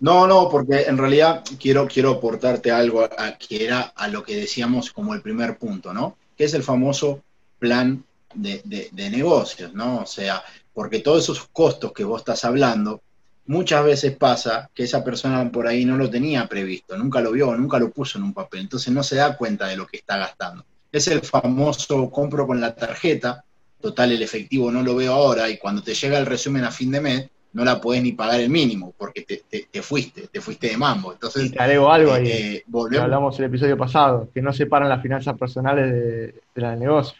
[0.00, 3.06] No, no, porque en realidad quiero, quiero aportarte algo
[3.38, 6.16] que era a lo que decíamos como el primer punto, ¿no?
[6.36, 7.22] Que es el famoso
[7.58, 8.02] plan
[8.34, 9.98] de, de negocios, ¿no?
[9.98, 13.02] O sea, porque todos esos costos que vos estás hablando,
[13.46, 17.54] muchas veces pasa que esa persona por ahí no lo tenía previsto, nunca lo vio,
[17.56, 20.16] nunca lo puso en un papel, entonces no se da cuenta de lo que está
[20.16, 20.64] gastando.
[20.92, 23.44] Es el famoso compro con la tarjeta,
[23.80, 26.90] total el efectivo no lo veo ahora y cuando te llega el resumen a fin
[26.90, 30.76] de mes, no la puedes ni pagar el mínimo porque te, fuiste, te fuiste de
[30.76, 31.12] mambo.
[31.12, 32.64] Entonces, y te agrego algo ahí, eh,
[33.00, 37.18] hablamos el episodio pasado, que no separan las finanzas personales de, de la del negocio.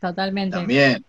[0.00, 0.56] Totalmente.
[0.56, 1.04] También,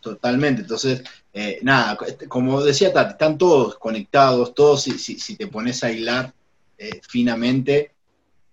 [0.00, 0.62] totalmente.
[0.62, 1.02] Entonces,
[1.34, 5.90] eh, nada, este, como decía Tati, están todos conectados, todos, si, si, te pones a
[5.90, 6.32] hilar
[6.76, 7.92] eh, finamente,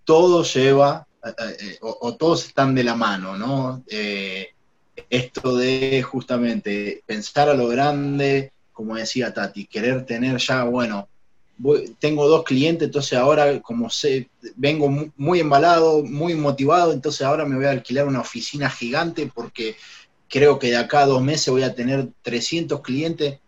[0.06, 3.84] todo lleva, eh, o, todos están de la mano, ¿no?
[5.10, 11.08] Esto de justamente pensar a lo grande, como decía Tati, querer tener ya, bueno,
[12.00, 17.58] tengo dos clientes, entonces ahora como sé, vengo muy embalado, muy motivado, entonces ahora me
[17.58, 19.76] voy a alquilar una oficina gigante porque
[20.30, 23.40] creo que de acá a dos meses voy a tener 300 clientes.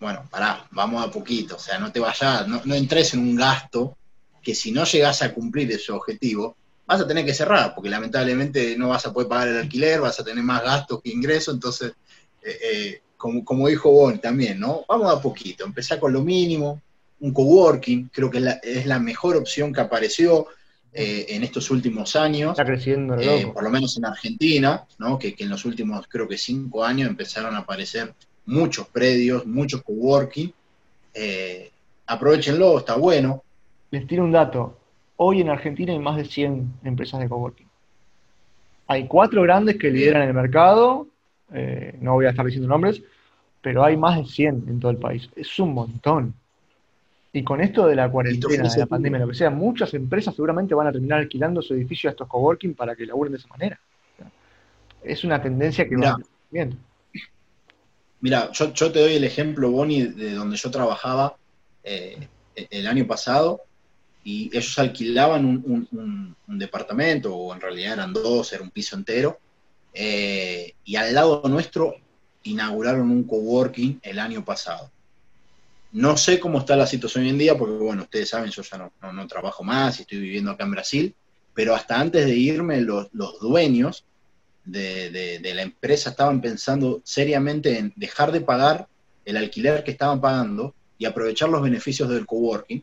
[0.00, 3.96] Bueno, pará, vamos a poquito, o sea, no te vayas, no, entres en un gasto
[4.42, 6.56] que si no llegas a cumplir ese objetivo,
[6.92, 10.20] vas a tener que cerrar, porque lamentablemente no vas a poder pagar el alquiler, vas
[10.20, 11.92] a tener más gastos que ingresos, entonces,
[12.42, 14.84] eh, eh, como, como, dijo Bon también, ¿no?
[14.88, 16.80] Vamos a poquito, empezar con lo mínimo,
[17.20, 20.48] un coworking, creo que es la mejor opción que apareció,
[20.94, 22.50] eh, en estos últimos años.
[22.50, 23.16] Está creciendo,
[23.54, 25.18] por lo menos en Argentina, ¿no?
[25.18, 28.12] que, en los últimos, creo que cinco años, empezaron a aparecer
[28.44, 30.52] muchos predios, muchos coworking.
[31.14, 31.70] Eh,
[32.06, 33.42] aprovechenlo, está bueno.
[33.90, 34.81] Les tiro un dato.
[35.16, 37.68] Hoy en Argentina hay más de 100 empresas de coworking.
[38.86, 41.06] Hay cuatro grandes que lideran el mercado,
[42.00, 43.02] no voy a estar diciendo nombres,
[43.60, 45.30] pero hay más de 100 en todo el país.
[45.36, 46.34] Es un montón.
[47.32, 50.74] Y con esto de la cuarentena, de la pandemia, lo que sea, muchas empresas seguramente
[50.74, 53.80] van a terminar alquilando su edificio a estos coworking para que laburen de esa manera.
[55.02, 56.18] Es una tendencia que va
[56.50, 56.76] viendo.
[58.20, 61.36] Mira, yo, te doy el ejemplo, Bonnie, de donde yo trabajaba
[61.82, 63.62] eh, el año pasado,
[64.24, 69.38] y ellos alquilaban un, departamento, o en realidad eran dos, era un piso entero,
[69.94, 71.96] eh, y al lado nuestro
[72.44, 74.90] inauguraron un coworking el año pasado.
[75.92, 78.90] No sé cómo está la situación hoy en día, porque bueno, ustedes saben, yo ya
[79.12, 81.14] no, trabajo más y estoy viviendo acá en Brasil,
[81.54, 84.04] pero hasta antes de irme, los, dueños
[84.64, 88.88] de, la empresa estaban pensando seriamente en dejar de pagar
[89.24, 92.82] el alquiler que estaban pagando y aprovechar los beneficios del coworking,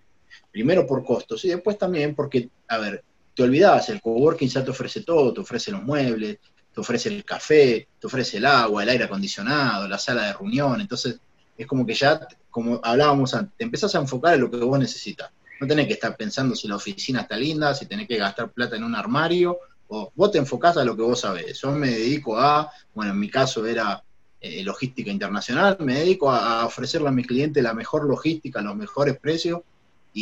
[0.59, 3.01] primero por costos y después también porque, a ver,
[3.33, 6.39] te olvidabas, el coworking ya te ofrece todo, te ofrece los muebles,
[6.73, 10.81] te ofrece el café, te ofrece el agua, el aire acondicionado, la sala de reunión,
[10.81, 11.17] entonces
[11.57, 14.77] es como que ya como hablábamos antes, te empezás a enfocar en lo que vos
[14.77, 15.31] necesitas.
[15.61, 18.75] No tenés que estar pensando si la oficina está linda, si tenés que gastar plata
[18.75, 21.61] en un armario, o vos te enfocás a lo que vos sabés.
[21.61, 24.03] Yo me dedico a, bueno, en mi caso era
[24.41, 29.17] eh, logística internacional, me dedico a, ofrecerle a mis clientes la mejor logística, los mejores
[29.17, 29.61] precios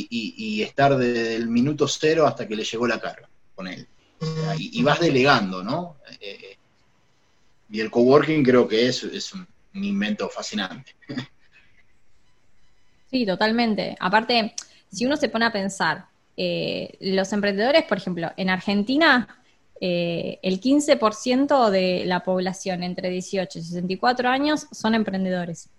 [0.09, 3.87] y, estar desde el minuto cero hasta que le llegó la carga con él.
[4.57, 5.97] y, vas delegando, ¿no?
[6.19, 6.57] Eh, eh,
[7.69, 10.95] y el coworking creo que es, es un invento fascinante.
[13.09, 13.95] Sí, totalmente.
[13.99, 14.53] Aparte,
[14.91, 19.27] si uno se pone a pensar, eh, los emprendedores, por ejemplo, en Argentina,
[19.79, 25.69] eh, el 15% de la población entre 18 y 64 años son emprendedores.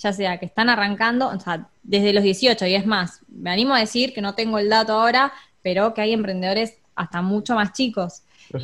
[0.00, 3.74] Ya sea que están arrancando, o sea, desde los 18, y es más, me animo
[3.74, 5.32] a decir que no tengo el dato ahora,
[5.62, 8.22] pero que hay emprendedores hasta mucho más chicos,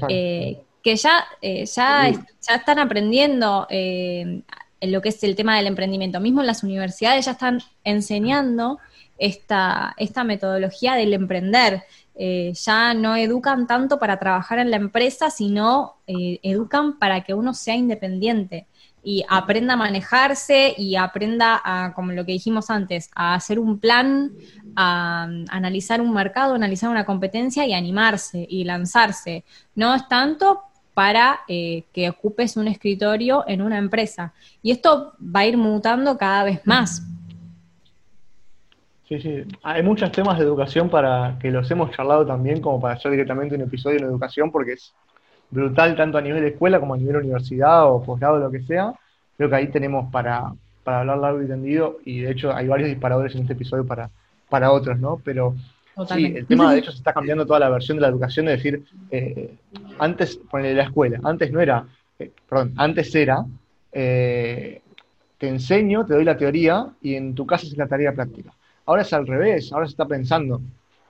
[0.08, 4.44] eh, que ya, ya, ya están aprendiendo en
[4.80, 6.20] lo que es el tema del emprendimiento.
[6.20, 8.78] Mismo en las universidades ya están enseñando
[9.18, 11.82] esta, esta metodología del emprender.
[12.18, 17.34] Eh, ya no educan tanto para trabajar en la empresa, sino eh, educan para que
[17.34, 18.66] uno sea independiente
[19.04, 23.78] y aprenda a manejarse y aprenda a, como lo que dijimos antes, a hacer un
[23.78, 24.32] plan,
[24.74, 29.44] a, a analizar un mercado, analizar una competencia y animarse y lanzarse.
[29.74, 30.62] No es tanto
[30.96, 34.32] para eh, que ocupes un escritorio en una empresa.
[34.62, 37.02] Y esto va a ir mutando cada vez más.
[39.08, 39.44] Sí, sí.
[39.62, 43.54] Hay muchos temas de educación para que los hemos charlado también, como para hacer directamente
[43.54, 44.92] un episodio en educación, porque es
[45.50, 48.92] brutal tanto a nivel de escuela como a nivel universidad o posgrado, lo que sea.
[49.36, 52.88] Creo que ahí tenemos para, para hablar largo y tendido, y de hecho hay varios
[52.88, 54.10] disparadores en este episodio para,
[54.48, 55.20] para otros, ¿no?
[55.24, 55.54] Pero
[56.04, 58.62] Sí, el tema de hecho se está cambiando toda la versión de la educación, es
[58.62, 59.54] decir, eh,
[59.98, 61.86] antes, ponele la escuela, antes no era,
[62.18, 63.46] eh, perdón, antes era,
[63.92, 64.82] eh,
[65.38, 68.52] te enseño, te doy la teoría y en tu casa es la tarea práctica.
[68.86, 70.60] Ahora es al revés, ahora se está pensando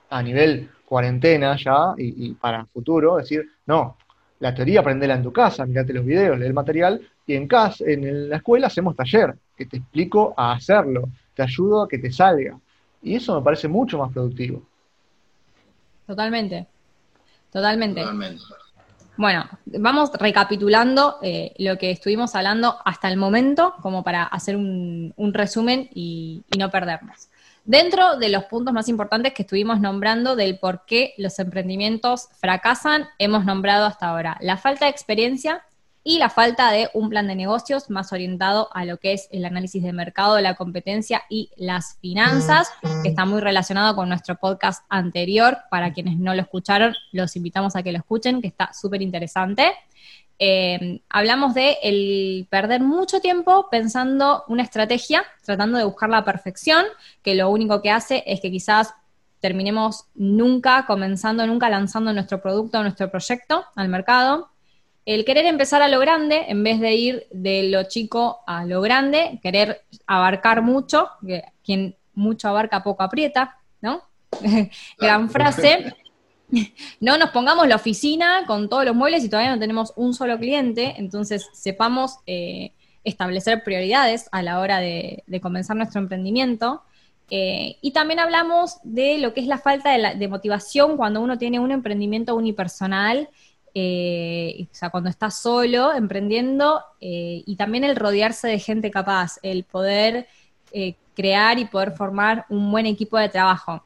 [0.09, 3.97] a nivel cuarentena ya y, para futuro, decir, no,
[4.39, 7.83] la teoría aprendela en tu casa, mirate los videos, lee el material y en casa,
[7.85, 12.11] en la escuela hacemos taller, que te explico a hacerlo, te ayudo a que te
[12.11, 12.57] salga.
[13.01, 14.63] Y eso me parece mucho más productivo.
[16.05, 16.67] Totalmente.
[17.51, 18.03] Totalmente.
[19.17, 25.13] Bueno, vamos recapitulando eh, lo que estuvimos hablando hasta el momento, como para hacer un,
[25.33, 27.27] resumen y, y, no perdernos.
[27.67, 33.09] Dentro de los puntos más importantes que estuvimos nombrando del por qué los emprendimientos fracasan,
[33.19, 35.65] hemos nombrado hasta ahora la falta de experiencia,
[36.07, 39.43] y la falta de un plan de negocios más orientado a lo que es el
[39.43, 42.69] análisis de mercado, la competencia y las finanzas,
[43.03, 45.57] que está muy relacionado con nuestro podcast anterior.
[45.69, 49.73] Para quienes no lo escucharon, los invitamos a que lo escuchen, que está súper interesante.
[50.39, 56.85] Eh, hablamos de el perder mucho tiempo pensando una estrategia, tratando de buscar la perfección,
[57.23, 58.93] que lo único que hace es que quizás
[59.39, 64.49] terminemos nunca comenzando, nunca lanzando nuestro producto nuestro proyecto al mercado
[65.07, 68.81] el querer empezar a lo grande en vez de ir de lo chico a lo
[68.81, 74.01] grande, querer abarcar mucho, que quien mucho abarca poco aprieta, ¿no?
[74.99, 75.95] Gran frase.
[76.99, 80.37] No nos pongamos la oficina con todos los muebles y todavía no tenemos un solo
[80.37, 82.71] cliente, entonces sepamos eh,
[83.03, 86.81] establecer prioridades a la hora de, comenzar nuestro emprendimiento.
[87.29, 91.59] Eh, y también hablamos de lo que es la falta de, motivación cuando uno tiene
[91.59, 93.29] un emprendimiento unipersonal
[93.79, 99.65] eh, o sea, cuando estás solo emprendiendo y también el rodearse de gente capaz, el
[99.65, 100.27] poder
[101.15, 103.83] crear y poder formar un buen equipo de trabajo.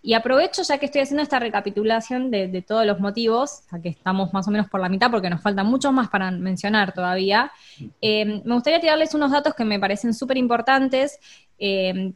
[0.00, 4.32] Y aprovecho, ya que estoy haciendo esta recapitulación de, todos los motivos, ya que estamos
[4.32, 7.50] más o menos por la mitad, porque nos faltan muchos más para mencionar todavía,
[8.00, 11.18] eh, me gustaría tirarles unos datos que me parecen súper importantes,
[11.58, 12.12] eh,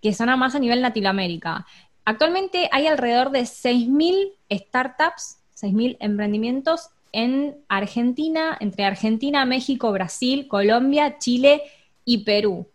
[0.00, 1.66] que son más a nivel Latinoamérica.
[2.04, 11.18] Actualmente hay alrededor de 6.000 startups, 6.000 emprendimientos en Argentina, entre Argentina, México, Brasil, Colombia,
[11.18, 11.62] Chile
[12.04, 12.66] y Perú.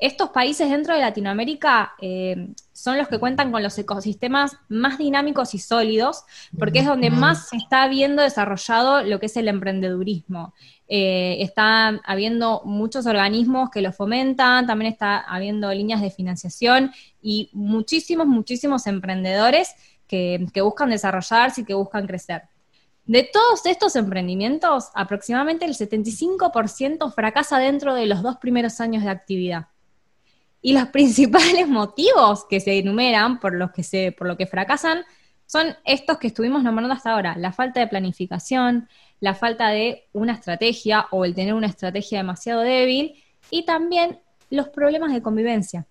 [0.00, 5.54] Estos países dentro de Latinoamérica eh, son los que cuentan con los ecosistemas más dinámicos
[5.54, 6.22] y sólidos,
[6.56, 10.54] porque es donde más se está viendo desarrollado lo que es el emprendedurismo.
[10.86, 17.50] Eh, está habiendo muchos organismos que lo fomentan, también está habiendo líneas de financiación y
[17.52, 19.74] muchísimos, muchísimos emprendedores
[20.06, 22.42] que, que buscan desarrollarse y que buscan crecer.
[23.04, 29.10] De todos estos emprendimientos, aproximadamente el 75% fracasa dentro de los dos primeros años de
[29.10, 29.66] actividad.
[30.60, 35.04] Y los principales motivos que se enumeran por los que, se, por lo que fracasan
[35.46, 38.88] son estos que estuvimos nombrando hasta ahora, la falta de planificación,
[39.20, 43.14] la falta de una estrategia o el tener una estrategia demasiado débil
[43.50, 45.86] y también los problemas de convivencia.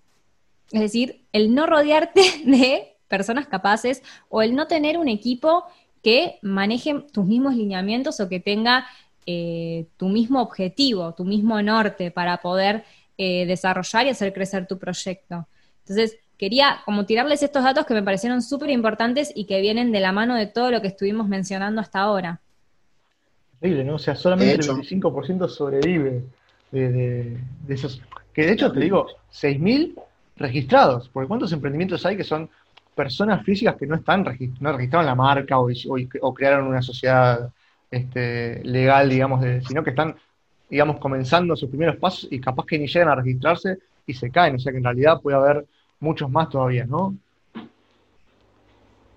[0.71, 5.63] Es decir, el no rodearte de personas capaces o el no tener un equipo
[6.03, 8.86] que maneje tus mismos lineamientos o que tenga
[9.25, 12.86] eh, tu mismo objetivo, tu mismo norte para poder
[13.17, 15.47] eh, desarrollar y hacer crecer tu proyecto.
[15.80, 19.99] Entonces, quería como tirarles estos datos que me parecieron súper importantes y que vienen de
[19.99, 22.39] la mano de todo lo que estuvimos mencionando hasta ahora.
[23.56, 23.95] Increíble, ¿no?
[23.95, 26.23] O sea, solamente el 25% sobrevive
[26.71, 28.01] de, esos.
[28.34, 29.95] Que de hecho, te digo, 6.000
[30.36, 32.49] registrados, porque ¿cuántos emprendimientos hay que son
[32.95, 34.23] personas físicas que no están
[34.60, 35.69] no registraron la marca o,
[36.21, 37.51] o, crearon una sociedad
[37.89, 40.15] este, legal, digamos, sino que están
[40.69, 44.56] digamos, comenzando sus primeros pasos y capaz que ni llegan a registrarse y se caen.
[44.56, 45.65] O sea que en realidad puede haber
[45.99, 47.15] muchos más todavía, ¿no?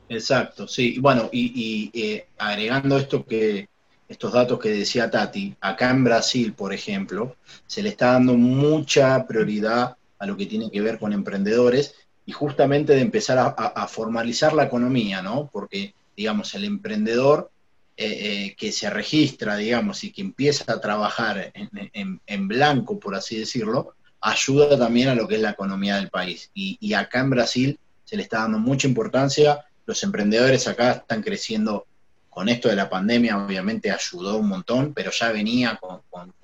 [0.09, 0.99] Exacto, sí.
[0.99, 3.69] Bueno, y, eh, agregando esto que,
[4.09, 7.37] estos datos que decía Tati, acá en Brasil, por ejemplo,
[7.67, 11.95] se le está dando mucha prioridad a lo que tiene que ver con emprendedores
[12.27, 15.49] y justamente de empezar a formalizar la economía, ¿no?
[15.53, 17.51] Porque, digamos, el emprendedor
[17.97, 18.07] eh,
[18.47, 23.95] eh, que se registra, digamos, y que empieza a trabajar en, blanco, por así decirlo,
[24.21, 26.51] ayuda también a lo que es la economía del país.
[26.55, 31.87] Y, acá en Brasil se le está dando mucha importancia, los emprendedores acá están creciendo
[32.31, 36.01] con esto de la pandemia, obviamente ayudó un montón, pero ya venía con,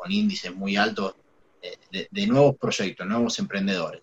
[0.08, 1.14] índices muy altos
[1.90, 4.02] de, de nuevos proyectos, nuevos emprendedores.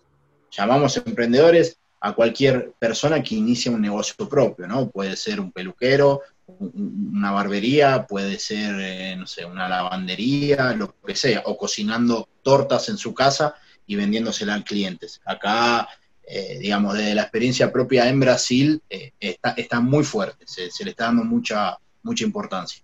[0.50, 4.90] Llamamos emprendedores a cualquier persona que inicia un negocio propio, ¿no?
[4.90, 6.20] Puede ser un peluquero,
[6.58, 12.88] una barbería, puede ser, eh, no sé, una lavandería, lo que sea, o cocinando tortas
[12.88, 13.54] en su casa
[13.86, 15.20] y vendiéndosela a clientes.
[15.24, 15.88] Acá,
[16.26, 20.90] eh, digamos, desde la experiencia propia en Brasil, eh, está, está, muy fuerte, se, le
[20.90, 22.82] está dando mucha, mucha importancia.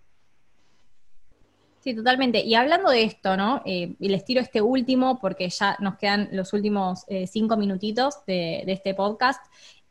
[1.83, 2.45] Sí, totalmente.
[2.45, 3.63] Y hablando de esto, ¿no?
[3.65, 8.73] y les tiro este último porque ya nos quedan los últimos cinco minutitos de, de
[8.73, 9.41] este podcast.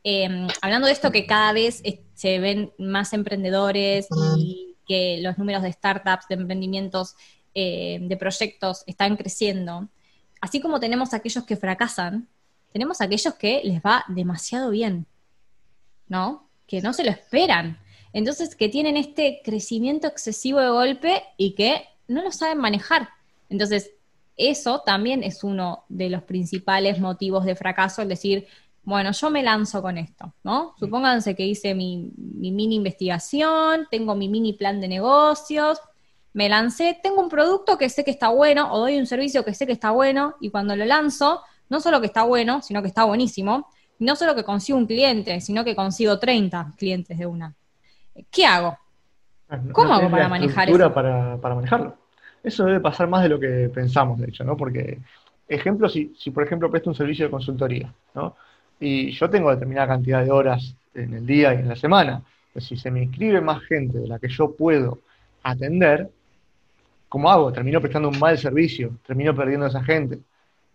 [0.02, 1.82] Em, hablando de esto que cada vez
[2.14, 4.08] se ven más emprendedores
[4.38, 7.16] y que los números de startups, de emprendimientos,
[7.54, 9.88] eh, de proyectos están creciendo,
[10.40, 12.28] así como tenemos aquellos que fracasan,
[12.72, 15.06] tenemos aquellos que les va demasiado bien,
[16.08, 16.48] ¿no?
[16.66, 17.78] Que no se lo esperan.
[18.12, 23.08] Entonces, que tienen este crecimiento excesivo de golpe y que no lo saben manejar.
[23.48, 23.92] Entonces,
[24.36, 28.46] eso también es uno de los principales motivos de fracaso, es decir,
[28.82, 30.74] bueno, yo me lanzo con esto, ¿no?
[30.78, 35.80] Supónganse que hice mi, mini investigación, tengo mi mini plan de negocios,
[36.32, 39.54] me lancé, tengo un producto que sé que está bueno, o doy un servicio que
[39.54, 42.88] sé que está bueno, y cuando lo lanzo, no solo que está bueno, sino que
[42.88, 47.26] está buenísimo, y no solo que consigo un cliente, sino que consigo 30 clientes de
[47.26, 47.54] una.
[48.30, 48.78] ¿Qué hago?
[49.72, 50.94] ¿Cómo hago para manejar eso?
[50.94, 51.96] Para, para manejarlo.
[52.42, 54.56] Eso debe pasar más de lo que pensamos, de hecho, ¿no?
[54.56, 54.98] Porque,
[55.48, 58.36] ejemplo, si, si por ejemplo presto un servicio de consultoría, ¿no?
[58.80, 62.22] Y yo tengo determinada cantidad de horas en el día y en la semana.
[62.52, 64.98] Pues si se me inscribe más gente de la que yo puedo
[65.42, 66.10] atender,
[67.08, 67.52] ¿cómo hago?
[67.52, 70.18] Termino prestando un mal servicio, termino perdiendo a esa gente.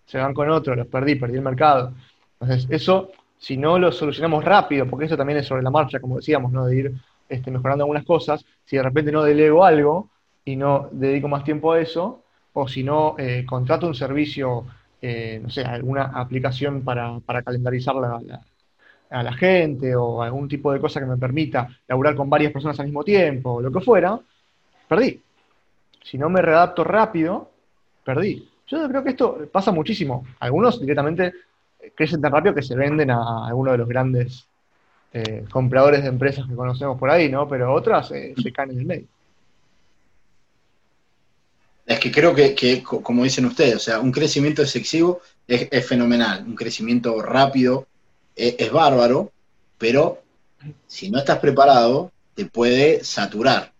[0.05, 1.93] Se van con otro, los perdí, perdí el mercado.
[2.39, 6.17] Entonces, eso, si no lo solucionamos rápido, porque eso también es sobre la marcha, como
[6.17, 6.67] decíamos, ¿no?
[6.67, 6.93] De ir
[7.27, 10.09] este, mejorando algunas cosas, si de repente no delego algo
[10.45, 12.21] y no dedico más tiempo a eso,
[12.53, 14.65] o si no eh, contrato un servicio
[15.01, 17.95] eh, no sé, alguna aplicación para, calendarizar
[19.09, 22.79] a la gente o algún tipo de cosa que me permita laburar con varias personas
[22.79, 24.19] al mismo tiempo, o lo que fuera,
[24.87, 25.21] perdí.
[26.03, 27.51] Si no me readapto rápido,
[28.03, 28.47] perdí.
[28.67, 30.25] Yo creo que esto pasa muchísimo.
[30.39, 31.33] Algunos directamente
[31.93, 34.47] crecen tan rápido que se venden a alguno de los grandes
[35.13, 37.47] eh, compradores de empresas que conocemos por ahí, ¿no?
[37.47, 39.07] Pero otras eh, se caen en el medio.
[41.85, 46.55] Es que creo que, como dicen ustedes, o sea, un crecimiento excesivo es, fenomenal, un
[46.55, 47.87] crecimiento rápido
[48.35, 49.31] es, bárbaro,
[49.77, 50.23] pero
[50.87, 53.71] si no estás preparado, te puede saturar.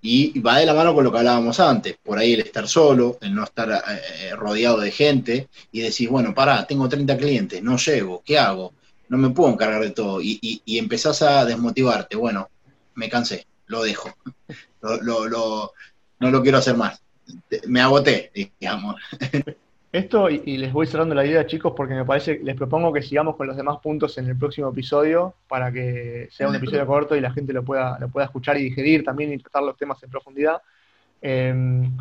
[0.00, 3.18] Y va de la mano con lo que hablábamos antes, por ahí el estar solo,
[3.20, 7.62] el no estar eh, eh, rodeado de gente y decís, bueno, pará, tengo 30 clientes,
[7.62, 8.72] no llego, ¿qué hago?
[9.10, 10.20] No me puedo encargar de todo.
[10.20, 12.48] Y, y, empezás a desmotivarte, bueno,
[12.94, 14.10] me cansé, lo dejo,
[14.80, 15.72] lo,
[16.18, 17.00] no lo quiero hacer más,
[17.66, 18.96] me agoté, digamos.
[19.92, 23.36] Esto, y, les voy cerrando la idea, chicos, porque me parece, les propongo que sigamos
[23.36, 27.20] con los demás puntos en el próximo episodio, para que sea un episodio corto y
[27.20, 30.08] la gente lo pueda, lo pueda escuchar y digerir también y tratar los temas en
[30.08, 30.62] profundidad.
[31.20, 31.94] Em,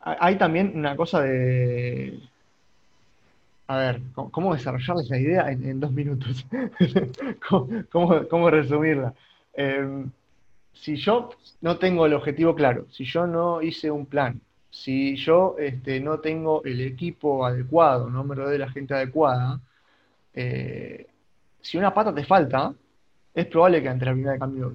[0.00, 2.20] hay también una cosa de.
[3.66, 6.46] A ver, ¿cómo, desarrollar esa idea en, dos minutos?
[8.30, 9.12] ¿Cómo, resumirla?
[9.54, 10.10] Em,
[10.72, 11.30] si yo
[11.62, 14.40] no tengo el objetivo claro, si yo no hice un plan,
[14.74, 19.60] si yo este, no tengo el equipo adecuado, no me rodeo de la gente adecuada,
[20.34, 21.06] eh,
[21.60, 22.74] si una pata te falta,
[23.32, 24.74] es probable que ante la primera de cambio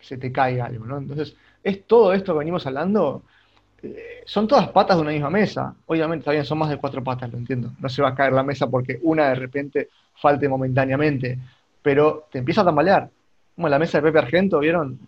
[0.00, 0.98] se te caiga algo, ¿no?
[0.98, 3.22] Entonces, es todo esto que venimos hablando,
[3.80, 5.72] eh, son todas patas de una misma mesa.
[5.86, 7.70] Obviamente, también son más de cuatro patas, lo entiendo.
[7.78, 11.38] No se va a caer la mesa porque una de repente falte momentáneamente,
[11.80, 13.08] pero te empieza a tambalear.
[13.54, 14.98] Como la mesa de Pepe Argento, ¿vieron?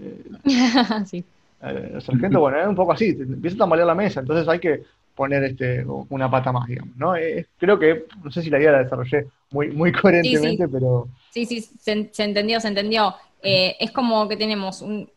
[1.04, 1.24] sí.
[1.66, 4.82] Eh, sargento, bueno, es un poco así, empieza a tambalear la mesa, entonces hay que
[5.14, 7.16] poner este, una pata más, digamos, ¿no?
[7.16, 11.08] Eh, creo que, no sé si la idea la desarrollé muy, muy coherentemente, pero...
[11.30, 11.92] Sí, sí, se,
[12.22, 13.14] entendió, se entendió.
[13.42, 15.08] Eh, es como que tenemos un,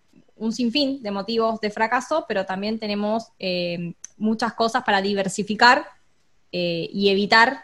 [0.52, 3.32] sinfín de motivos de fracaso, pero también tenemos
[4.18, 5.88] muchas cosas para diversificar
[6.52, 7.64] y evitar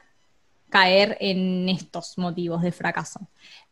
[0.70, 3.20] caer en estos motivos de fracaso.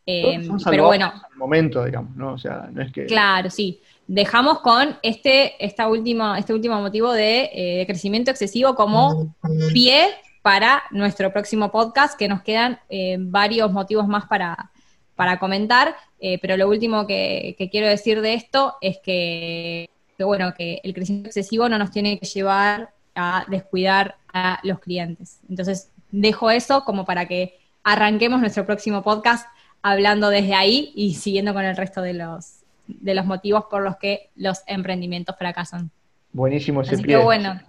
[0.06, 1.14] Pero bueno.
[1.36, 2.34] momento, digamos, ¿no?
[2.34, 3.06] O sea, no es que.
[3.06, 3.82] Claro, sí
[4.12, 9.34] dejamos con este, esta última, este último motivo de, eh, crecimiento excesivo como
[9.72, 10.10] pie
[10.41, 14.70] para nuestro próximo podcast, que nos quedan eh, varios motivos más para,
[15.39, 19.89] comentar, eh, pero lo último que, quiero decir de esto es que,
[20.20, 25.39] bueno, que el crecimiento excesivo no nos tiene que llevar a descuidar a los clientes.
[25.47, 29.47] Entonces, dejo eso como para que arranquemos nuestro próximo podcast
[29.82, 33.97] hablando desde ahí y siguiendo con el resto de los, de los motivos por los
[33.97, 35.91] que los emprendimientos fracasan.
[36.34, 37.59] Buenísimo ese Así que bueno,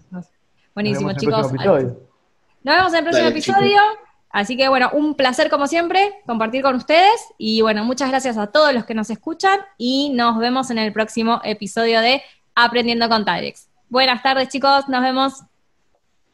[0.74, 1.52] buenísimo chicos.
[1.52, 3.78] Nos vemos en el próximo episodio.
[4.30, 8.46] Así que bueno, un placer como siempre compartir con ustedes y bueno, muchas gracias a
[8.46, 12.22] todos los que nos escuchan y nos vemos en el próximo episodio de
[12.54, 13.68] Aprendiendo con Talex.
[13.90, 15.42] Buenas tardes chicos, nos vemos.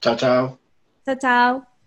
[0.01, 0.59] Chao, chao.
[1.05, 1.78] Chao, chao.